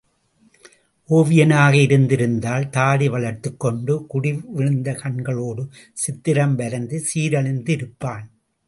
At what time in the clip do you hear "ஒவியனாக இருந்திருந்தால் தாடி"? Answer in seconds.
1.09-3.09